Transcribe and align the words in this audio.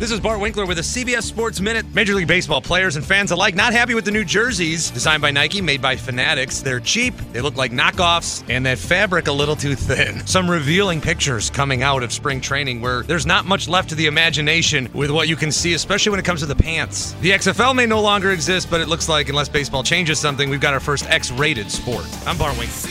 This 0.00 0.10
is 0.10 0.18
Bart 0.18 0.40
Winkler 0.40 0.66
with 0.66 0.78
a 0.78 0.82
CBS 0.82 1.22
Sports 1.22 1.60
Minute. 1.60 1.86
Major 1.94 2.14
League 2.14 2.26
Baseball 2.26 2.60
players 2.60 2.96
and 2.96 3.04
fans 3.04 3.30
alike 3.30 3.54
not 3.54 3.72
happy 3.72 3.94
with 3.94 4.04
the 4.04 4.10
new 4.10 4.24
jerseys 4.24 4.90
designed 4.90 5.22
by 5.22 5.30
Nike, 5.30 5.62
made 5.62 5.80
by 5.80 5.94
Fanatics. 5.94 6.62
They're 6.62 6.80
cheap, 6.80 7.14
they 7.32 7.40
look 7.40 7.56
like 7.56 7.70
knockoffs, 7.70 8.42
and 8.48 8.66
that 8.66 8.78
fabric 8.78 9.28
a 9.28 9.32
little 9.32 9.54
too 9.54 9.76
thin. 9.76 10.26
Some 10.26 10.50
revealing 10.50 11.00
pictures 11.00 11.48
coming 11.48 11.84
out 11.84 12.02
of 12.02 12.12
spring 12.12 12.40
training 12.40 12.80
where 12.80 13.04
there's 13.04 13.24
not 13.24 13.44
much 13.44 13.68
left 13.68 13.88
to 13.90 13.94
the 13.94 14.06
imagination 14.06 14.88
with 14.92 15.12
what 15.12 15.28
you 15.28 15.36
can 15.36 15.52
see, 15.52 15.74
especially 15.74 16.10
when 16.10 16.18
it 16.18 16.24
comes 16.24 16.40
to 16.40 16.46
the 16.46 16.56
pants. 16.56 17.12
The 17.20 17.30
XFL 17.30 17.76
may 17.76 17.86
no 17.86 18.02
longer 18.02 18.32
exist, 18.32 18.68
but 18.70 18.80
it 18.80 18.88
looks 18.88 19.08
like 19.08 19.28
unless 19.28 19.48
baseball 19.48 19.84
changes 19.84 20.18
something, 20.18 20.50
we've 20.50 20.60
got 20.60 20.74
our 20.74 20.80
first 20.80 21.08
X 21.08 21.30
rated 21.30 21.70
sport. 21.70 22.04
I'm 22.26 22.36
Bart 22.36 22.58
Winkler. 22.58 22.90